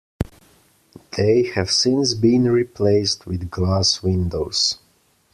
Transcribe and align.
They 1.15 1.43
have 1.53 1.69
since 1.69 2.15
been 2.15 2.45
replaced 2.49 3.27
with 3.27 3.51
glass 3.51 4.01
windows. 4.01 4.79